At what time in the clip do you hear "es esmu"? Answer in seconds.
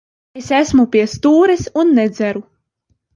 0.39-0.85